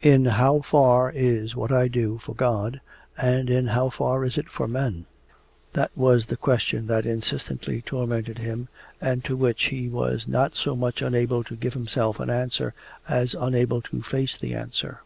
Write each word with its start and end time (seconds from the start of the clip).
'In 0.00 0.24
how 0.24 0.60
far 0.60 1.10
is 1.10 1.54
what 1.54 1.70
I 1.70 1.88
do 1.88 2.16
for 2.16 2.34
God 2.34 2.80
and 3.18 3.50
in 3.50 3.66
how 3.66 3.90
far 3.90 4.24
is 4.24 4.38
it 4.38 4.48
for 4.48 4.66
men?' 4.66 5.04
That 5.74 5.90
was 5.94 6.24
the 6.24 6.38
question 6.38 6.86
that 6.86 7.04
insistently 7.04 7.82
tormented 7.82 8.38
him 8.38 8.68
and 8.98 9.22
to 9.26 9.36
which 9.36 9.64
he 9.64 9.90
was 9.90 10.26
not 10.26 10.54
so 10.54 10.74
much 10.74 11.02
unable 11.02 11.44
to 11.44 11.54
give 11.54 11.74
himself 11.74 12.18
an 12.18 12.30
answer 12.30 12.72
as 13.06 13.34
unable 13.38 13.82
to 13.82 14.00
face 14.00 14.38
the 14.38 14.54
answer. 14.54 15.02